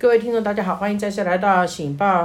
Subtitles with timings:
[0.00, 2.24] 各位听众，大家好，欢迎再次来到《醒报》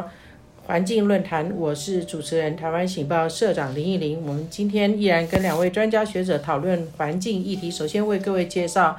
[0.66, 4.25] 环境论坛，我是主持人台湾《醒报》社长林艺玲。
[4.25, 7.69] 我们今天依然跟两位专家学者讨论环境议题。
[7.69, 8.96] 首先为各位介绍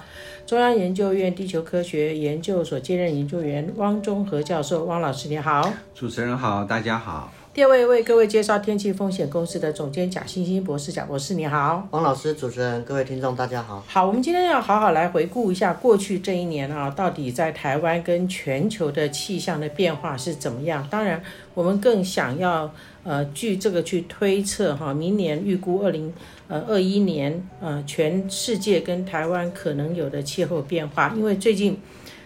[0.47, 5.73] 中央研究院地球科学研究所兼任研究员汪中和教授，汪老师你好。
[5.95, 7.33] 主持人好，大家好。
[7.57, 13.83] 第二位为各位介绍天气风险公司的总监贾欣欣博士，贾博士你好，王老师，主持人，各位听众大家好。
[13.89, 20.87] 好，我们今天要好好来回顾一下过去这一年啊，到底在台湾跟全球的气象的变化是怎么样？
[20.91, 21.23] 当然，
[21.55, 22.71] 我们更想要
[23.05, 26.13] 呃，据这个去推测哈，明年预估二零
[26.49, 31.81] 呃二一年呃，全世界跟台湾可能有的气候变化，因为最近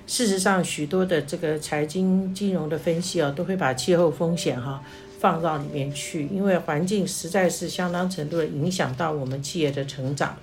[0.08, 4.82] 事实上许多的这个财经金融的分析啊，都会把气候风险哈。
[5.20, 10.34] 放到里面去，因为环境实在是相当程度的影响到我们企业的成长。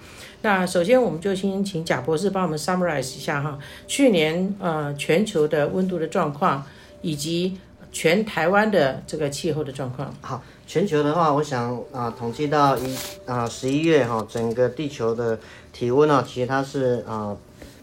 [0.44, 6.64] 那首先，我们就先请贾博士帮我们 summarize 一下哈，去年呃全球的温度的状况，
[7.02, 7.58] 以及
[7.92, 10.14] 全台湾的这个气候的状况。
[10.22, 15.40] 好，全球的话，我想啊，统计到一啊十一月哈，整个地球的
[15.74, 17.36] 体温呢，其实它是啊，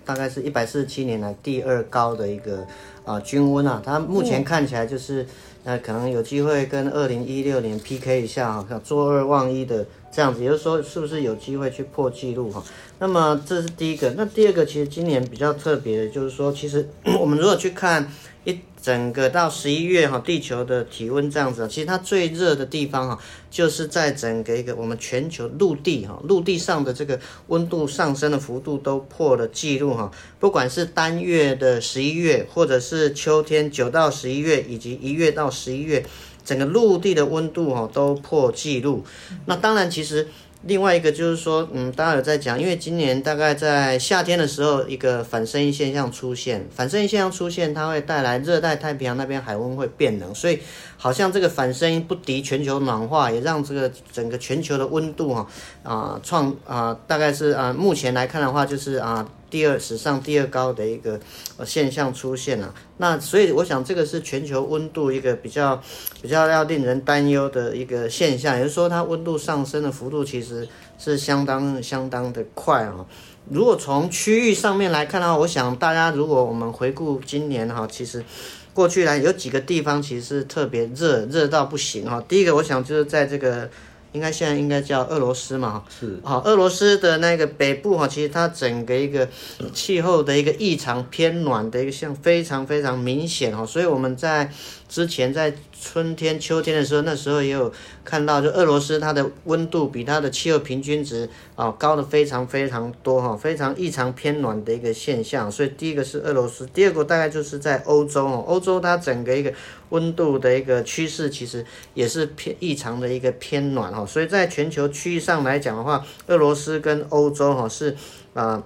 [0.05, 2.65] 大概是一百四十七年来第二高的一个
[3.05, 5.27] 啊均温啊，它目前看起来就是。
[5.65, 12.63] 那可能有机会跟二零一六年 PK 一下哈，坐二望一的这样子，也就是说是不是有机会去破纪录哈？
[12.99, 18.09] 那么这是第一个，那第二个其实今年比较特别的就是说，其实 我们如果去看。
[18.45, 23.19] 一整个到十一月哈，地球的体温这样子，其实它最热的地方哈，
[23.51, 30.11] 就是在整个一个我们全球陆地哈，陆地上的这个温度上升的幅度都破了记录哈。
[30.39, 36.05] 不管是单月的十一月，或者是秋天九到十一月，以及一月到十一月，
[36.45, 39.05] 整个陆地的温度哈都破纪录。
[39.47, 40.29] 那当然，其实。
[40.67, 50.59] 另外一个就是说，嗯，大家有在讲，因为今年大概在夏天的时候，一个反声音现象出现，反声音现象出现，它会带来热带太平洋那边海温会变冷，所以
[50.97, 55.47] 好像这个反声音不敌全球暖化，也让这个整个全球的温度哈
[55.83, 59.29] 啊创啊大概是啊目前来看的话就是啊。
[59.55, 61.21] 第二史上第二高的一个
[61.65, 65.81] 现象出现了，那所以我想这个是全球温度一个比较
[66.21, 70.67] 比较要令人担忧的一个现象，也就是说它温度上升的幅度其实
[70.99, 73.07] 是相当相当的快啊。
[73.49, 78.25] 如果从区域上面来看的话，我想大家如果我们回顾今年哈，其实
[78.73, 82.21] 过去来有几个地方其实特别热热到不行哈。
[82.27, 83.71] 第一个我想就是在这个。
[84.15, 89.29] 应该现在应该叫俄罗斯嘛，是，好，俄罗斯的那个北部哈，其实它整个一个
[89.75, 94.51] 气候的一个异常偏暖的一个像非常非常明显哈，所以我们在。
[94.87, 95.53] 之前在
[95.85, 97.71] 春天、秋天的时候，那时候也有
[98.03, 105.53] 看到，就俄罗斯它的温度比它的气候平均值啊高的非常非常多哈，非常异常偏暖的一个现象。
[105.53, 109.53] 所以第一个是俄罗斯，第二个大概就是在欧洲哦，欧洲它整个一个
[109.91, 111.63] 温度的一个趋势其实
[111.93, 114.07] 也是偏异常的一个偏暖哈。
[114.07, 117.95] 所以在全球区域上来讲的话，俄罗斯跟欧洲哈是
[118.33, 118.65] 啊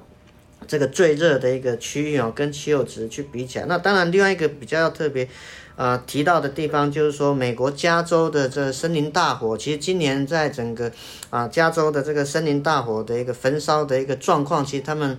[0.69, 5.29] 这个最热的一个区域哦，跟气候值去比起来，那当然另外一个比较特别。
[5.79, 10.91] 呃，提到的地方就是说，美国加州的这森林大火，其实今年在整个
[11.31, 15.17] 啊加州的这个森林大火的一个焚烧的一个状况，其实他们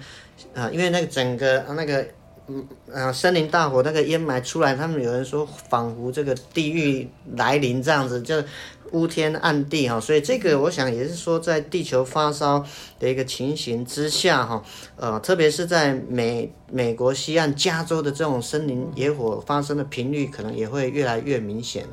[0.54, 2.06] 啊，因为那个整个那个
[2.50, 8.44] 嗯啊森林大火那个烟霾出来，他们有人说仿佛这个地狱来临这样子，就。
[8.92, 12.66] 乌天暗地哈，所以这个我想也是说，在地球发烧
[12.98, 14.64] 的一个情形之下哈，
[14.96, 21.90] 呃，特别是在美美国西岸加州的这种森林野火发生的频率，可能也会越来越明显了。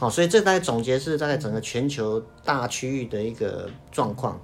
[0.00, 4.40] 好，所以这大概总结是大概整个全球大区域的一个状况。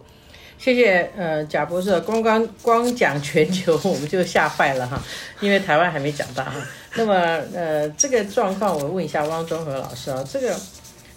[0.58, 5.02] 谢谢呃贾博士，光光光讲全球我们就吓坏了哈，
[5.40, 6.54] 因为台湾还没讲到哈。
[6.94, 7.14] 那么
[7.54, 10.56] 呃这个状况我问一下汪中和老师啊，这个。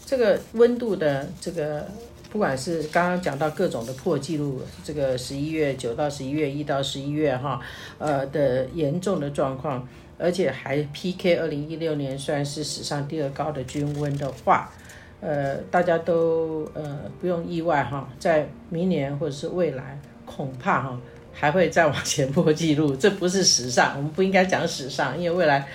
[0.06, 1.88] 这个温度的这个，
[2.32, 7.62] 不管是刚刚讲到各种的破纪录，这个十一月九到十一月一到十一月哈，
[8.00, 9.88] 呃的严重的状况，
[10.18, 14.74] 而且还 PK 二零一六年算是史上第二高的均温的话，
[15.22, 21.00] 呃，大家都呃不用意外哈，在明年或者是未来，恐怕哈
[21.34, 25.68] 还会再往前破纪录，这不是史上，我们不应该讲史上，因为未来。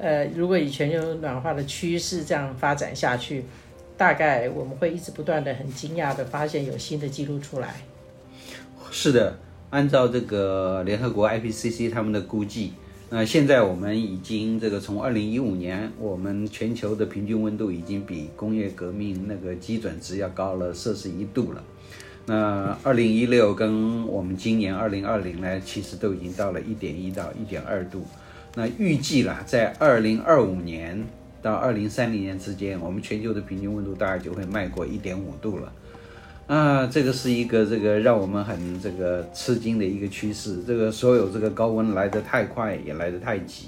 [0.00, 3.44] 呃，如果以全球暖化的趋势这样发展下去，
[3.96, 7.74] 大概我们会一直不断的很惊讶的发现有新的记录出来。
[8.92, 9.36] 是的，
[9.70, 12.74] 按照这个联合国 IPCC 他们的估计，
[13.10, 21.64] 那现在我们已经这个从二零一五年，我们全球的平均温度已经比工业革命那个基准值要高了摄氏一度了。
[22.26, 28.04] 那二零一六跟我们今年二零二零呢，其实都已经到了一点一到一点二度。
[28.54, 31.02] 那预计啦，在二零二五年
[31.40, 35.72] 到二零三零年之间，我们全球的平均温度大概就会迈过一点五度了。
[36.48, 40.62] 啊，这个是一个这个让我们很这个吃惊的一个趋势。
[40.66, 43.66] 这个所有这个高温来得太快，也来得太急，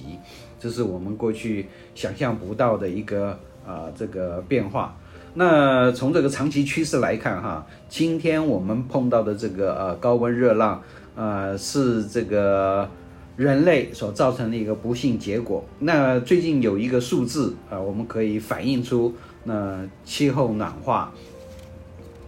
[0.59, 4.97] 这是我们过去想象不到的一个啊这个变化。
[5.35, 10.83] 那从这个长期趋势来看，哈，今天我们碰到的这个呃高温热浪，
[11.15, 12.89] 呃是这个
[13.37, 15.63] 人类所造成的一个不幸结果。
[15.81, 21.13] 那最近有一个数字啊，我们可以反映出那气候暖化。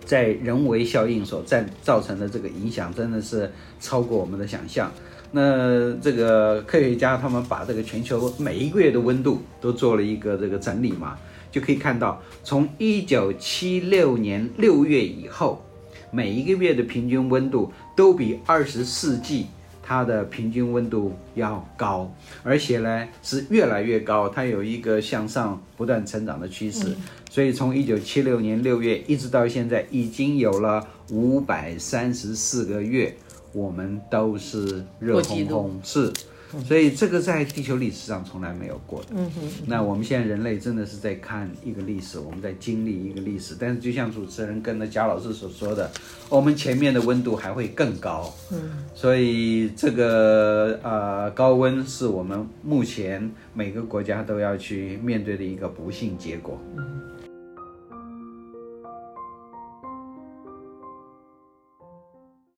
[0.05, 3.51] 在人为效应所造造成的这个影响，真的是
[3.81, 4.91] 超过我们的想象。
[5.31, 11.17] 那这个科学家他们把这个全球每一个月的温度都做了一个这个整理嘛，
[11.51, 15.65] 就可以看到，从一九七六年六月以后，
[16.11, 19.47] 每一个月的平均温度都比二十世纪
[19.93, 22.11] 它的平均温度要高，
[22.43, 26.97] 而且呢是越来越高，它有一个向上不断成长的趋势。
[27.31, 33.15] 所以从一九七六年六月一直到现在，已经有了五百三十四个月，
[33.53, 36.11] 我们都是热烘烘，是，
[36.61, 39.09] 所以这个在地球历史上从来没有过的。
[39.13, 39.43] 嗯哼。
[39.67, 43.57] 那我们现在人类真的是在看一个历史，我们在经历一个历史。
[43.59, 45.91] 但是就像主持人跟那贾老师所说的，
[46.29, 48.33] 我们前面的温度还会更高。
[48.51, 48.85] 嗯。
[48.95, 56.59] 所以这个呃高温是我们目前每个国家都要去面对的一个不幸结果。
[56.77, 57.03] 嗯。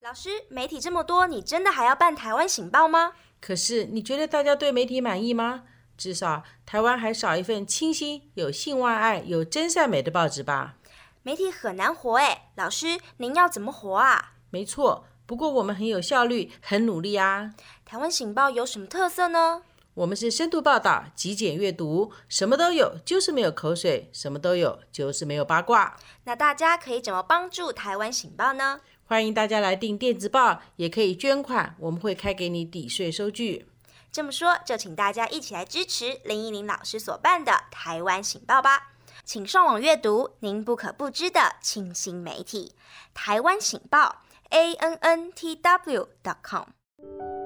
[0.03, 3.13] 老师，媒体这么多，你真的还要办台湾醒报吗？
[3.47, 5.65] 可是你觉得大家对媒体满意吗？
[5.99, 10.77] 至少台湾还少一份清新、有性外爱、有真善美的报纸吧？
[11.23, 14.33] 媒体很难活哎，老师您要怎么活啊？
[14.49, 17.53] 没错，不过我们很有效率，很努力啊。
[17.85, 19.61] 台湾醒报有什么特色呢？
[19.95, 25.97] 我们是深度报道、极简阅读，什么都有，就是没有口水；什么都有，就是没有八卦。
[26.25, 28.81] 那大家可以怎么帮助台湾醒报呢？
[29.07, 33.69] 欢迎大家来订电子报，也可以捐款，我们会开给你抵税收据。
[34.11, 38.95] 这么说，就请大家一起来支持林依林老师所办的台湾醒报吧。
[39.25, 42.75] 请上网阅读您不可不知的清新媒体——
[43.15, 47.44] 台湾醒报，a n n t w dot com。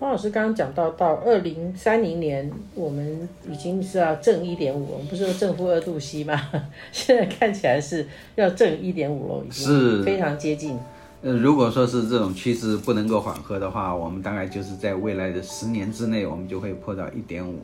[0.00, 6.38] 汪老师刚刚讲到，到二零三零年，我们已经是要正一点五，我们不是说正负二度 C 吗？
[6.90, 10.76] 现在看起来是要正一点五喽，已经非常接近。
[11.22, 17.60] 呃，如果说是这种趋势不能够缓和的话，我们大概就是在未来的十年之内，我们就会破到一点五。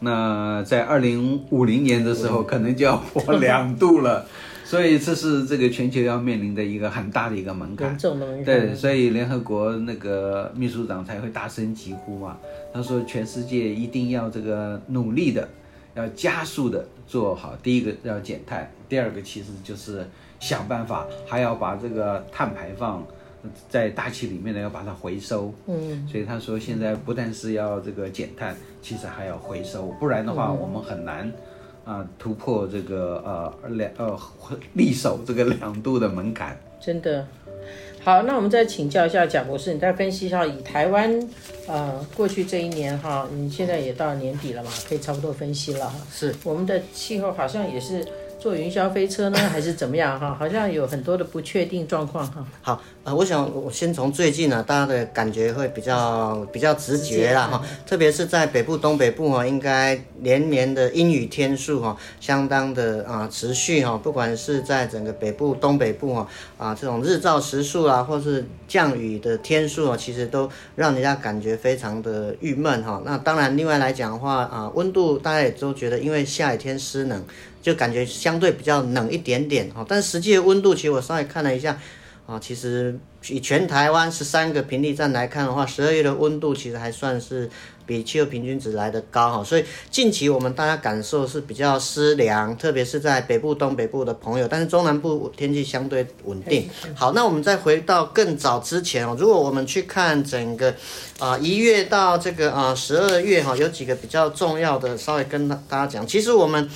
[0.00, 4.26] 那在二零五零年的时候，可能就要破两度了。
[4.68, 7.96] 所以这是这个全球要面临的一个很大的一个门槛，
[8.44, 12.36] 对，所以联合国那个秘书长才会大声疾呼嘛。
[12.70, 15.48] 他说，全世界一定要这个努力的，
[15.94, 17.56] 要加速的做好。
[17.62, 20.06] 第一个要减碳，第二个其实就是
[20.38, 23.02] 想办法，还要把这个碳排放
[23.70, 25.50] 在大气里面呢要把它回收。
[25.66, 31.32] 嗯，所以他说，现在不但是要这个减碳，其实还要回收，不然的话我们很难。
[31.88, 34.14] 啊，突破这个呃两呃
[34.74, 37.26] 力守这个两度的门槛，真的
[38.04, 38.22] 好。
[38.24, 41.18] 那我们再请教一下贾博士，你再分析一下，以台湾
[41.66, 45.94] 呃过去这一年哈，你现在也到年底了嘛，可以差不多分析了哈。
[46.12, 48.06] 是，我们的气候好像也是。
[48.38, 50.34] 坐云霄飞车呢， 还是怎么样哈？
[50.38, 52.46] 好像有很多的不确定状况哈。
[52.62, 57.62] 好，呃，我想我先从最近呢，大家的感觉会比较比较直觉啦哈。
[57.84, 63.96] 特别是在北部、东北部哈，应该连绵的阴雨天数哈，相当的啊持续哈。
[63.96, 73.02] 不管是在整个北部、东北部哈，啊这种日照时数啊，或是降雨的天数啊，其实都让人家感觉非常的郁闷哈。
[73.04, 77.24] 那当然，另外来讲的话啊，温度大家也都觉得，因为下雨天湿冷。
[77.60, 81.78] 就感觉相对比较冷一点点哈，但实际的温度其实我稍微看了一下，
[82.26, 82.98] 啊，其实
[83.28, 87.50] 以全台湾十三个平地站来看的话，十二月的温度其实还算是
[87.84, 96.68] 比气候平均值来的高哈，所以近期我们大家感受是比较湿凉，特别是在北部、东北部的朋友，但是中南部天气相对稳定。
[96.94, 100.72] 好，那我们再回到更早之前哦，如果我们去看整个
[101.18, 106.70] 啊一月到这个啊十二月哈，有几个比较重要的，稍微跟大家讲，其实我们。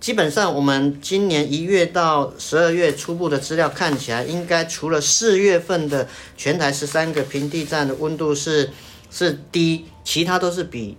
[0.00, 8.70] 基本上，我们今年一月到十二月初步的资料看起来，应该除了四月份的全台十三个平地站的温度是
[9.10, 10.96] 是低，其他都是比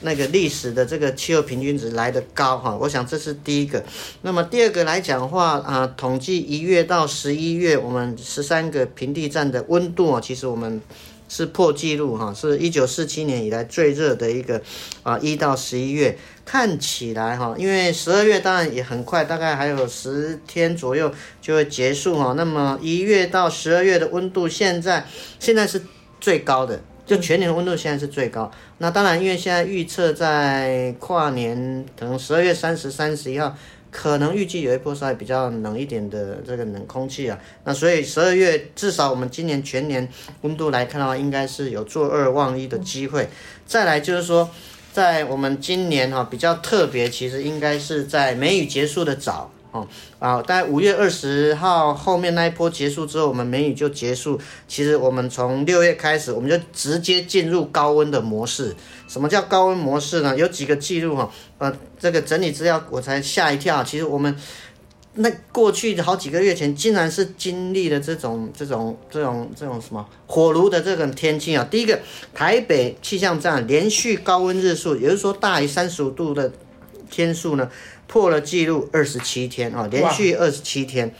[0.00, 2.76] 那个历史的这个气候平均值来的高哈。
[2.80, 3.84] 我想这是第一个。
[4.22, 10.82] 那么第二个来讲话啊，统计一月到十一月，我们十三个平地站的温度啊，其实我们
[11.30, 14.60] 是破纪录哈，是一九四七年以来最热的一个
[15.04, 22.34] 啊一到十一月，看起来哈，因为十二月当然也很快，大概还有十天左右就会结束哈。
[22.36, 25.06] 那么一月到十二月的温度现在
[25.38, 25.80] 现在是
[26.20, 28.50] 最高的，就全年的温度现在是最高。
[28.78, 33.56] 那当然，因为现在预测在跨年，可能十二月三十、三十一号。
[33.90, 40.08] 可能预计有一波稍微比较冷一点的这个冷空气啊，那所以十二月至少我们今年全年
[40.42, 43.28] 温度来看的话，应该是有做二望一的机会。
[43.66, 44.48] 再来就是说，
[44.92, 49.50] 在我们今年哈比较特别，其实应该是在梅雨结束的早。
[49.72, 49.86] 哦
[50.18, 54.36] 啊，在五月二十号后面那一波结束之后，我们梅雨就结束。
[54.66, 58.74] 其实我们从六月开始，我们就直接进入高温的模式。
[59.06, 60.36] 什么叫高温模式呢？
[60.36, 63.84] 有几个记录哈，呃，这个整理资料我才吓一跳。
[63.84, 64.34] 其实我们
[65.14, 71.64] 那过去好几个月前，竟然是经历了这种这种这种这种什么火炉的这种天气啊。
[71.70, 71.96] 第一个，
[72.34, 76.52] 台北气象站连续高温日数，也就是说大于三十五度的
[77.08, 77.70] 天数呢。
[78.10, 81.14] 破了记录二十七天啊，连续二十七天，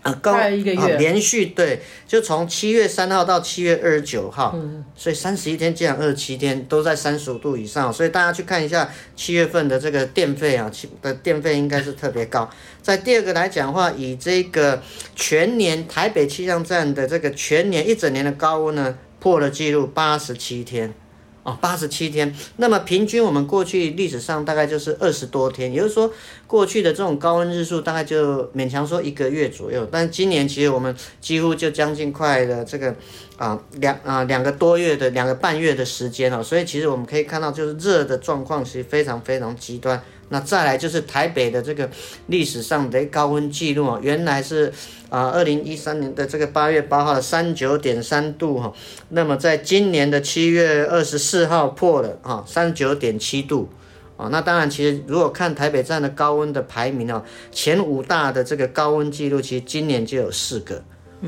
[0.00, 12.48] 啊，高啊，连续对，就从七月三号到七月二十九号，嗯，所以三十一天竟然二十七天都在三十五度以上，所以大家去看一下七月份的这个电费啊，七的电费应该是特别高。
[12.80, 14.82] 在第二个来讲的话，以这个
[15.14, 20.94] 全年台北气象站的这个全年一整年的高温呢，破了记录八十七天。
[21.42, 26.12] 哦，八十七天，那么平均我们过去历史上大概就是二十多天，也就是说
[26.46, 32.94] 过去的这种高温日数大概就勉强说一个月左右，但今年其实我们几乎就将近快的这个
[33.38, 40.02] 啊两啊两个多月的两个半月的时间了，所以其实我们可以看到就是热的状况其实非常非常极端。
[40.30, 41.90] 那再来就是台北的这个
[42.28, 44.72] 历史上的高温记录啊，原来是
[45.08, 48.72] 啊，二零一三年的这个八月八号的三九点三度哈，
[49.10, 53.68] 那么在今年的七月二十四号破了啊，三九点七度
[54.16, 54.28] 啊。
[54.30, 60.82] 那当然，其实如果看台北站的高温的排名哦，前五大的这个高温记录，其实今年就有四个。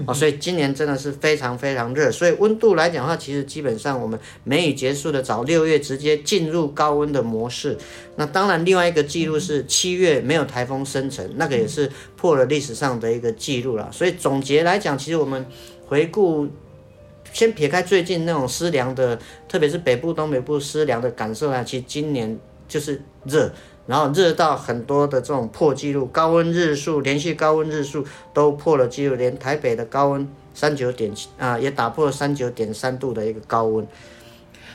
[0.06, 7.76] 哦，所以今年真的是非常非常热，所以温度来讲的话，其实基本上我们梅雨结束的早，六月直接进入高温的模式。
[8.16, 13.90] 那当然，另外一个记录是七月没有台风生成，那个也是破了历史上的一个记录了。
[13.92, 15.44] 所以总结来讲，其实我们
[15.86, 16.48] 回顾，
[17.32, 23.52] 先撇开最近那种湿凉的，特别是北部、东北部湿凉的感受啊，其实今年就是热。
[23.86, 33.86] 然后热到很多的这种破纪录，高温日数连续高温日数都破了纪录，连台北的高温三九点啊也打破了三九点三度的一个高温。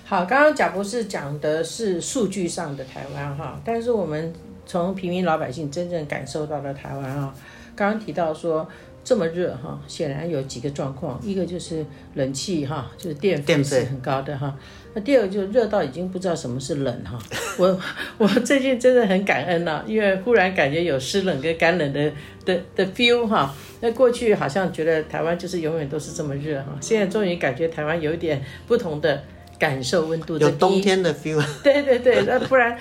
[0.05, 4.33] 好，刚刚贾博士讲的是数据上的台湾哈，但是我们
[4.65, 7.33] 从平民老百姓真正感受到的台湾啊，
[7.75, 8.67] 刚刚提到说。
[9.07, 11.85] 这么热哈，显然有几个状况，一个就是
[12.15, 14.53] 冷气哈，就是电费是很高的哈。
[14.93, 17.17] 那第二个就是热到已经不知道什么是冷哈。
[17.57, 17.79] 我
[18.19, 22.11] 我最近真的很感恩呐，因为忽然感觉有湿冷跟干冷的
[22.43, 23.55] 的的 feel 哈。
[23.79, 29.23] 那过去好像觉得台湾就是永远都是这么热哈，现在终于感觉台湾有一点不同的
[29.57, 31.41] 感受温度，有冬天的 feel。
[31.63, 32.77] 对对对，那不然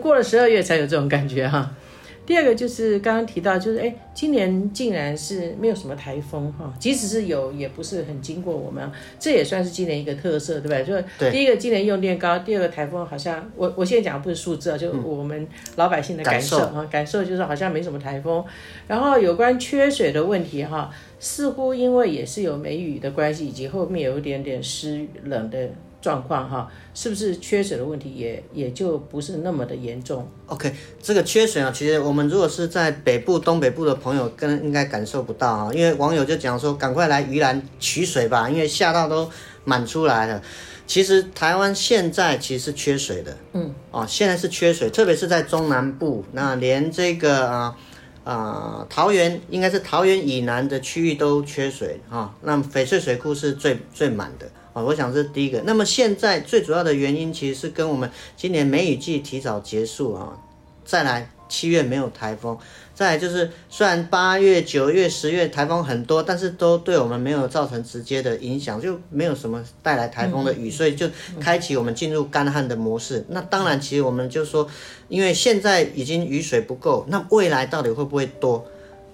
[0.00, 1.74] 过了十二月才有这种感觉哈。
[2.26, 10.84] 第二个就是刚刚提到，就是哎，今年竟然是没有什么台风哈，即使是有，也不是很经过我们，这也算是今年一个特色，对不对？
[10.84, 18.42] 就第一个今年用电高，第二个台风好像我我现在讲的不是数字啊，就我们老百姓的感受啊，感受就是好像没什么台风。
[18.86, 25.68] 然后有关缺水的问题哈，似乎因为也是有梅雨的关系，以及后面有一点点湿冷的。
[26.04, 30.70] 状况哈，是不是缺水的问题也也就不是那么的严重？OK，
[31.00, 39.30] 这个缺水啊，其实我们如果是在北部、东北部的朋友，更应该感受不到啊，因为网友就讲说，赶快来宜兰取水吧，因为下到都
[39.64, 40.42] 满出来了。
[40.86, 47.76] 其实台湾现在其实是缺水的，嗯，哦，现在是缺水，特别是在中南部，那连这个啊
[48.24, 54.46] 啊桃园应该是桃园以南的区域都缺水啊，那翡翠水库是最最满的。
[54.74, 55.62] 啊，我想这是第一个。
[55.64, 60.36] 那么现在最主要的原因，其实是跟我们今年梅雨季提早结束啊，
[60.84, 62.58] 再来七月没有台风，
[62.94, 73.24] 再来就是虽然八月、九月、十月台风很多，但是都对我们没有造成直接的影响，就没有什么带来台风的雨，所以就开启我们进入干旱的模式。
[73.28, 74.68] 那当然，其实我们就说，
[75.08, 78.66] 因为现在已经雨水不够，那未来到底会不会多？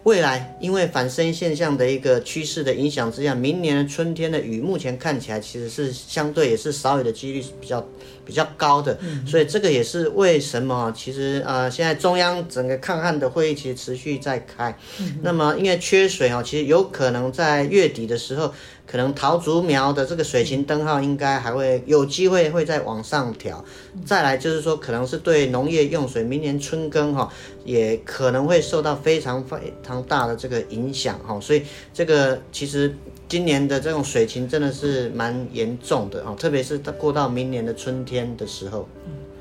[0.05, 7.87] 未来因为反生现象的一个趋势的影响之下，明年春天的雨目前看起来其实是相对也是少雨的几率是比较
[8.25, 14.75] 比较高的，所以这个也是为什么其实呃现在中央整个抗旱的会议其实持续在开，
[15.23, 18.55] 那么因为缺水啊，其实有可能在月底的时候
[18.91, 23.65] 可能桃竹苗的这个水情灯号应该还会有机会会再往上调。
[24.05, 27.33] 再来就是说，可能是对农业用水，明年春耕哈，
[27.65, 31.39] 也可能会受到非常非常大的这个影响哈。
[31.39, 31.63] 所以
[31.95, 32.93] 这个其实
[33.29, 38.89] 今年的这种水情真的是蛮严重的哈，特别是过到明年的春天的时候。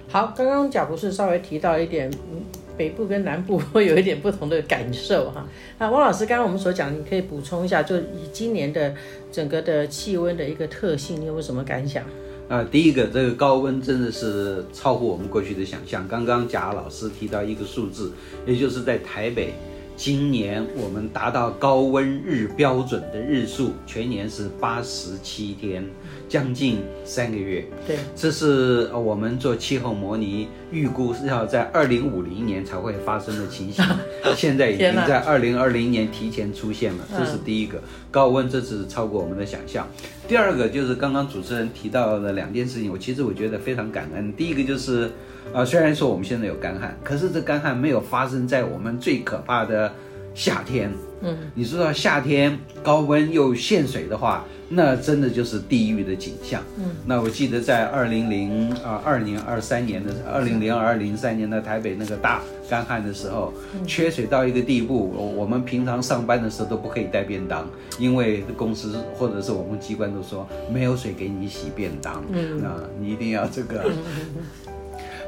[0.09, 2.11] 好，刚刚贾博士稍微提到一点，
[2.79, 5.45] 北部跟南部 会有一点不同的感受哈。
[5.77, 8.95] 那汪老师刚刚我们所讲，你可以补充一下，就以今年的
[9.29, 12.05] 整个的气温的一个特性，你有没有什么感想？
[12.47, 16.07] 啊，第一个，这个高温真的是超乎我们过去的想象。
[16.07, 18.13] 刚刚贾老师提到一个数字，
[18.47, 19.53] 也就是在台北，
[19.97, 25.85] 今年我们达到高温日标准的日数，全年是八十七天，
[26.29, 27.65] 将近三个月。
[27.85, 33.83] 对，这是呃我们做气候模拟预估是要在二零五零年才会发生的情形，
[34.37, 37.81] 现在已经在二零二零年提前出现了，这是第一个。
[38.11, 39.87] 高温这是超过我们的想象。
[40.27, 44.31] 第二个就是刚刚主持人提到的两件事情，我其实我觉得非常感恩。
[44.33, 45.11] 第一个就是，
[45.53, 49.91] 呃，虽然说我们现在有干旱，可是这干旱没有发生在我们最可怕的
[50.39, 50.89] 夏天。
[51.21, 56.63] 嗯，你知道夏天高温又限水的话，那真的就是地狱的景象。
[56.77, 63.53] 嗯，那我记得在二零零啊二年、二三年的二零零二、零三年的台北那个大干旱的时候，
[63.85, 67.67] 缺水到一个地步，我我们平常上班的时候都不可以带便当，
[67.99, 72.23] 因为公司或者是我们机关都说没有水给你洗便当。
[72.31, 73.91] 嗯，那你一定要这个。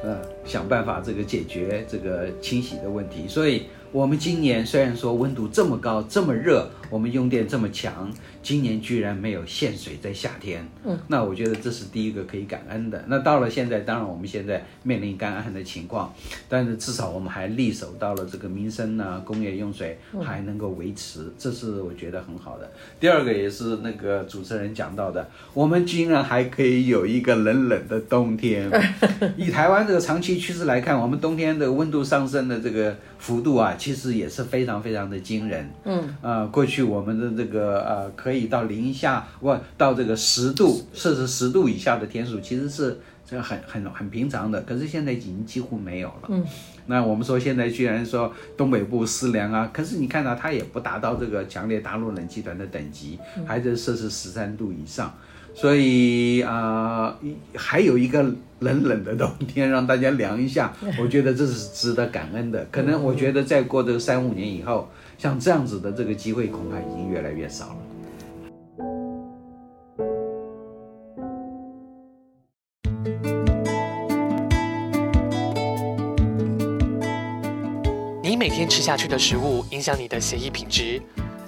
[0.04, 3.28] 呃，想办法这个解决这个清洗的问题。
[3.28, 8.10] 所以，我们今年虽然说温度这么高、这么热，我们用电这么强，
[8.42, 10.66] 今年居然没有限水在夏天。
[10.86, 13.04] 嗯，那我觉得这是第一个可以感恩的。
[13.08, 16.14] 那到了现在，当然我们现在面临干旱的情况，
[16.48, 22.72] 但是至少我们还力守到了这个民生呢、工业用水还能够维持，这是我觉得很好的。
[22.98, 28.72] 第二个也是那个主持人讲到的，我们居然还可以有一个冷冷的冬天。
[29.36, 35.68] 以台湾这个长期趋势来看，我们冬天的温度上升的这个幅度啊，其实也是非常非常的惊人。
[35.86, 44.62] 嗯，呃，过去我们的这个呃可以到零下，不到这个十度摄氏十度以下的天数，其实是这个很很很平常的。
[44.62, 46.28] 可是现在已经几乎没有了。
[46.30, 46.46] 嗯，
[46.86, 53.18] 那我们说现在居然说东北部湿凉啊，可是你看到它也不达到这个强烈大陆冷气团的等级，
[53.48, 55.12] 还在摄氏十三度以上。
[55.54, 58.24] 所以啊、一还有一个
[58.60, 62.66] 冷冷的冬天，让大家凉一下， 我觉得这是值得感恩的。
[62.72, 67.78] 可能我觉得再过这个三五年以后，像这样子的这个机会，恐怕已经越来越少了。
[78.24, 81.02] 你每天吃下去的食物影响你的血液品质，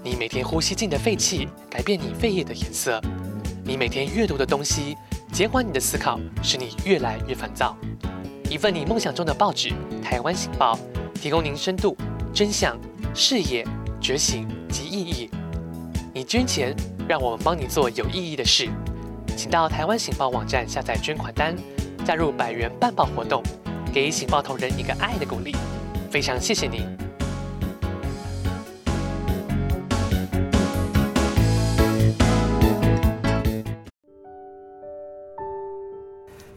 [0.03, 3.01] 你每天呼吸进的废气改变你肺液的颜色，
[3.65, 4.97] 你每天阅读的东西
[5.31, 7.77] 减缓你的思考，使你越来越烦躁。
[8.49, 9.69] 一份你梦想中的报纸
[10.03, 10.77] 《台湾醒报》，
[11.19, 11.95] 提供您深度、
[12.33, 12.77] 真相、
[13.15, 13.65] 视野、
[14.01, 15.29] 觉醒及意义。
[16.13, 16.75] 你捐钱，
[17.07, 18.69] 让我们帮你做有意义的事。
[19.37, 21.55] 请到台湾醒报网站下载捐款单，
[22.05, 23.41] 加入百元办报活动，
[23.93, 25.55] 给醒报同仁一个爱的鼓励。
[26.11, 26.85] 非常谢谢您。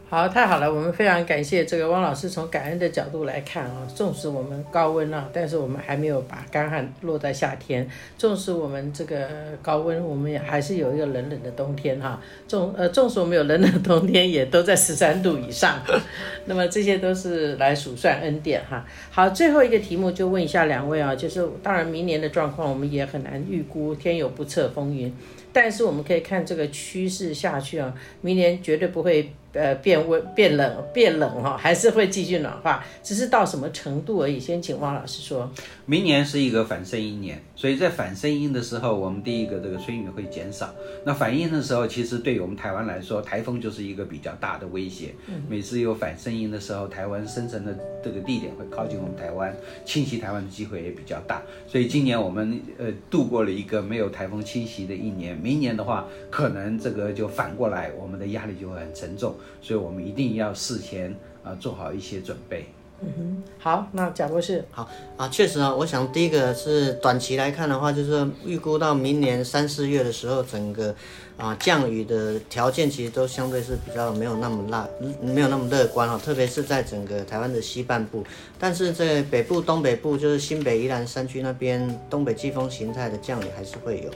[0.08, 7.84] 好，太好了，我们非常感谢这个汪老师从感恩的角度来看啊，纵使我们高温啊，但是我们还没有把干旱落在夏天；
[8.16, 9.28] 纵使我们这个
[9.60, 12.20] 高温，我们也还是有一个冷冷的冬天哈。
[12.46, 15.82] 纵呃，纵使我们有冷冷的冬天，也都在十三度以上。
[16.46, 18.86] 那么这些都是来数算恩典哈。
[19.10, 25.12] 好，最后一个题目就问一下两位啊，就是当然明年的状况我们也很难预估，天有不测风云。
[25.52, 34.38] 但是我们可以看这个趋势下去啊，明年绝对不会呃变温变冷变冷哈、还是会继续暖化，只是到什么程度而已。
[34.38, 35.50] 先请汪老师说。
[35.86, 40.74] 明年是一个反声音年，所以在反声音的时候，我们第一个这个春雨会减少。
[41.04, 45.14] 那反应的时候，其实对于我们台湾来说，台风就是一个比较大的威胁。
[45.48, 51.40] 每次有反声音的时候，台湾生成的这个地点会靠近我们台湾，侵袭台湾的机会也比较大。
[51.68, 59.36] 所以今年我们呃度过了一个没有台风侵袭的一年，明年的话，可能这个就反过来，我们的压力就会很沉重。
[59.60, 62.66] 所以我们一定要事前啊、做好一些准备。
[63.02, 70.94] 嗯哼好，那贾博士，好啊，确实啊，我想第一个是短期来看的话，就是预估到明年三四月的时候，整个
[71.36, 74.88] 啊降雨的条件其实都相对是比较没有那么辣，
[75.22, 78.24] 没有那么乐观哦，特别是在整个台湾的西半部。
[78.58, 84.10] 但是在北部、东北部，就是新北、宜兰山区那边，东北季风形态的降雨还是会有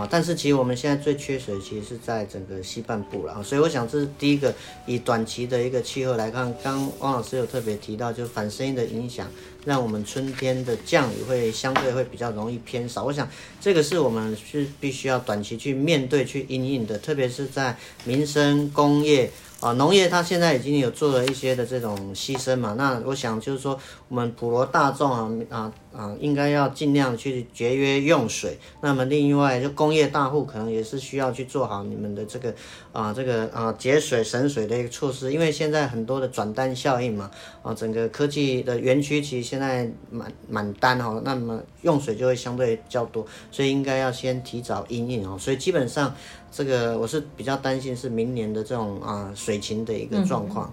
[0.00, 0.08] 啊。
[0.10, 3.42] 但是其实我们现在最缺水，其实是在整个西半部了啊。
[3.42, 4.54] 所以我想这是第一个，
[4.86, 9.28] 以短期的一个气候来看，刚汪老师有特别提到，就是反声音的影响。
[9.64, 13.26] 让我们春天的降雨会相对会比较容易偏少，我想
[13.58, 19.30] 这个是我们是必须要短期去面对去应应的，特别是在民生工业。
[19.60, 28.58] 啊，农业它现在已经有做了一些的这种牺牲嘛，那我想就是说，我们普罗大众啊啊啊，应该要尽量去节约用水。
[28.82, 32.54] 那么另外，就工业大户可能也是需要去做好你们的这个
[32.92, 37.30] 啊这个啊节水省水的一个措施，因为现在很多的转单效应嘛，
[37.62, 46.14] 啊整个科技的园区其实现在满满单哦，那么用水就会相对较多，所以应该要先提早应应哦，所以基本上。
[46.56, 50.72] 这个我是比较担心是明年的这种啊水情的一个状况。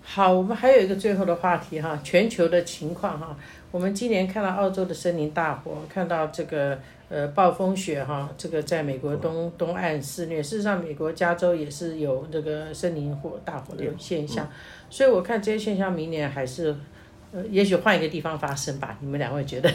[0.00, 3.36] 好，我们还有一个最后的话题哈，全球的情况哈。
[3.72, 10.40] 我们今年看到澳洲的森林大火，看到这个呃暴风雪哈，这个在美国东东岸肆虐。
[10.40, 14.48] 事实上，美国加州也是有这个森林火大火的现象。
[14.88, 16.72] 所以我看这些现象明年还是
[17.32, 18.96] 呃，也许换一个地方发生吧。
[19.00, 19.68] 你们两位觉得？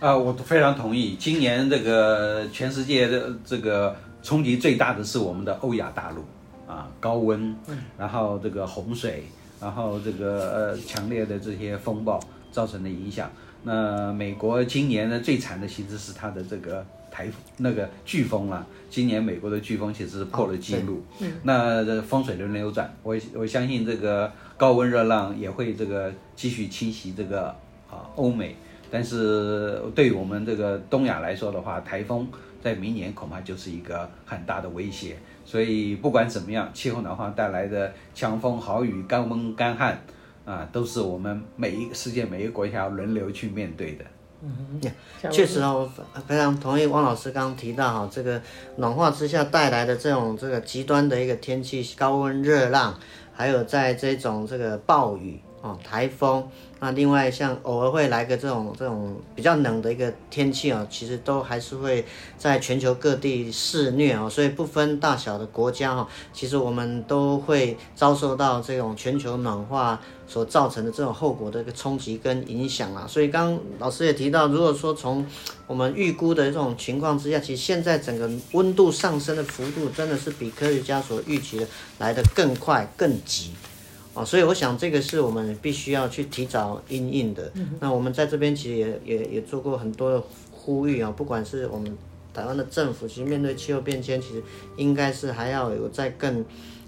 [0.00, 1.16] 啊，我非常同意。
[1.18, 6.24] 今年这个全世界的这个冲击最大的是我们的欧亚大陆
[6.72, 7.54] 啊，高温，
[7.98, 9.24] 然后这个洪水，
[9.60, 12.20] 然后这个呃强烈的这些风暴
[12.52, 13.28] 造成的影响。
[13.64, 18.64] 那美国今年呢最惨的其实是它的这个台风那个飓风了。
[18.88, 21.02] 今年美国的飓风其实是破了纪录。
[21.42, 27.48] 那风水轮流转，我我相信这个高温热浪也会这个继续侵袭这个
[27.90, 28.54] 啊欧美。
[28.90, 32.26] 但是对于我们这个东亚来说的话，台风
[32.62, 35.16] 在明年恐怕就是一个很大的威胁。
[35.44, 39.98] 所以不管怎么样，气候暖化带来的强风豪雨、干温干旱，
[40.44, 44.04] 啊，都是我们每一个世界每一个国家要轮流去面对的。
[44.40, 44.80] 嗯，
[45.32, 45.90] 确实啊，我，
[46.26, 48.40] 非常同意汪老师刚刚提到哈，这个
[48.76, 52.94] 暖化之下带来的这种这个极端的一个天气，高温热浪，
[53.32, 56.48] 还有在这种这个暴雨哦、台风。
[56.80, 62.04] 那另外像偶尔会来个这种这种比较冷的一个天气啊，其实都还是会
[62.36, 73.04] 在全球各地肆虐哦，所以不分大小的国家哈，其实我们都会遭受到这种全球暖化所造成的这种后果的一个冲击跟影响啊。
[73.08, 75.26] 所以刚老师也提到，如果说从
[75.66, 81.66] 我们预估的这种情况之下，其实现在整个温度上升的幅度真的是比科学家所预期的
[81.98, 83.50] 来得更快更急。
[84.18, 87.52] 啊，所以我想这个是我们必须要去提早应应的。
[87.78, 91.96] 那我们在这边其实也也也做过很多的呼吁啊，不管是我们
[92.34, 94.42] 台湾的政府，其实面对气候变迁，其实
[94.76, 96.44] 应该是还要有在更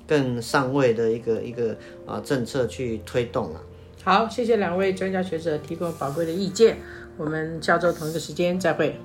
[0.08, 3.60] 更上位的一个一个啊政策去推动啊。
[4.02, 6.78] 好，谢谢两位专家学者提供宝贵的意见，
[7.16, 8.96] 我们下周同一个时间再会。